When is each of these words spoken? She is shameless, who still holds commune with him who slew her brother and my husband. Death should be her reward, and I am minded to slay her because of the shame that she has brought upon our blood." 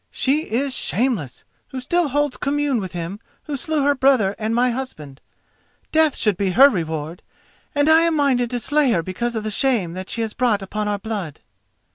She 0.09 0.49
is 0.51 0.73
shameless, 0.75 1.43
who 1.67 1.79
still 1.79 2.07
holds 2.07 2.35
commune 2.35 2.79
with 2.79 2.93
him 2.93 3.19
who 3.43 3.55
slew 3.55 3.83
her 3.83 3.93
brother 3.93 4.35
and 4.39 4.55
my 4.55 4.71
husband. 4.71 5.21
Death 5.91 6.15
should 6.15 6.37
be 6.37 6.49
her 6.57 6.69
reward, 6.71 7.21
and 7.75 7.87
I 7.87 8.01
am 8.01 8.15
minded 8.15 8.49
to 8.49 8.59
slay 8.59 8.89
her 8.93 9.03
because 9.03 9.35
of 9.35 9.43
the 9.43 9.51
shame 9.51 9.93
that 9.93 10.09
she 10.09 10.21
has 10.21 10.33
brought 10.33 10.63
upon 10.63 10.87
our 10.87 10.97
blood." 10.97 11.41